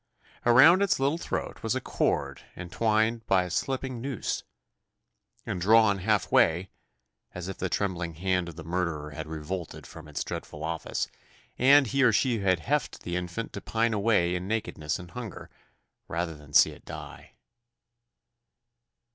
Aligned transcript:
Around 0.47 0.81
its 0.81 0.99
little 0.99 1.19
throat 1.19 1.61
was 1.61 1.75
a 1.75 1.79
cord 1.79 2.41
entwined 2.57 3.23
by 3.27 3.43
a 3.43 3.51
slipping 3.51 4.01
noose, 4.01 4.41
and 5.45 5.61
drawn 5.61 5.99
half 5.99 6.31
way 6.31 6.71
as 7.35 7.47
if 7.47 7.59
the 7.59 7.69
trembling 7.69 8.15
hand 8.15 8.49
of 8.49 8.55
the 8.55 8.63
murderer 8.63 9.11
had 9.11 9.27
revolted 9.27 9.85
from 9.85 10.07
its 10.07 10.23
dreadful 10.23 10.63
office, 10.63 11.07
and 11.59 11.85
he 11.85 12.01
or 12.01 12.11
she 12.11 12.39
had 12.39 12.61
heft 12.61 13.01
the 13.03 13.15
infant 13.15 13.53
to 13.53 13.61
pine 13.61 13.93
away 13.93 14.33
in 14.33 14.47
nakedness 14.47 14.97
and 14.97 15.11
hunger, 15.11 15.51
rather 16.07 16.33
than 16.33 16.51
see 16.51 16.71
it 16.71 16.83
die. 16.83 17.33